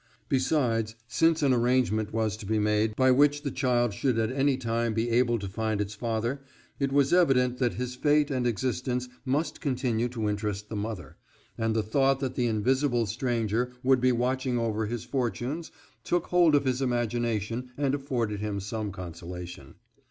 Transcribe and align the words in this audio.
Besides, 0.29 0.95
since 1.07 1.43
an 1.43 1.53
arrangement 1.53 2.11
was 2.11 2.35
to 2.37 2.47
be 2.47 2.57
made 2.57 2.95
by 2.95 3.11
which 3.11 3.43
the 3.43 3.51
child 3.51 3.93
should 3.93 4.17
at 4.17 4.31
any 4.31 4.57
time 4.57 4.95
be 4.95 5.11
able 5.11 5.37
to 5.37 5.47
find 5.47 5.79
its 5.79 5.93
father, 5.93 6.41
it 6.79 6.91
was 6.91 7.13
evident 7.13 7.59
that 7.59 7.75
his 7.75 7.93
fate 7.93 8.31
and 8.31 8.47
existence 8.47 9.07
must 9.25 9.61
continue 9.61 10.09
to 10.09 10.27
interest 10.27 10.69
the 10.69 10.75
mother, 10.75 11.17
and 11.55 11.75
the 11.75 11.83
thought 11.83 12.19
that 12.19 12.33
the 12.33 12.47
invisible 12.47 13.05
stranger 13.05 13.73
would 13.83 14.01
be 14.01 14.11
watching 14.11 14.57
over 14.57 14.87
his 14.87 15.03
fortunes 15.03 15.69
took 16.03 16.25
hold 16.29 16.55
of 16.55 16.65
his 16.65 16.81
imagination 16.81 17.69
and 17.77 17.93
afforded 17.93 18.39
him 18.39 18.59
some 18.59 18.91
consolation. 18.91 19.75